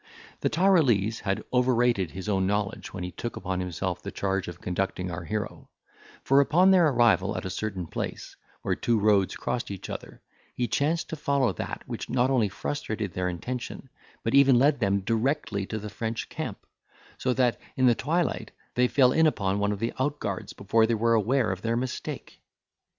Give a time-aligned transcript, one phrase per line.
[0.39, 4.59] The Tyrolese had overrated his own knowledge when he took upon himself the charge of
[4.59, 5.69] conducting our hero;
[6.23, 10.23] for upon their arrival at a certain place, where two roads crossed each other,
[10.55, 13.89] he chanced to follow that which not only frustrated their intention,
[14.23, 16.65] but even led them directly to the French camp;
[17.19, 20.95] so that, in the twilight, they fell in upon one of the outguards before they
[20.95, 22.41] were aware of their mistake.